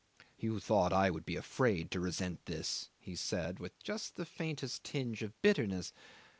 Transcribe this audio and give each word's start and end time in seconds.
"You 0.39 0.59
thought 0.59 0.91
I 0.93 1.11
would 1.11 1.27
be 1.27 1.35
afraid 1.35 1.91
to 1.91 1.99
resent 1.99 2.47
this," 2.47 2.89
he 2.97 3.15
said, 3.15 3.59
with 3.59 3.77
just 3.83 4.17
a 4.17 4.25
faint 4.25 4.63
tinge 4.83 5.21
of 5.21 5.39
bitterness. 5.43 5.93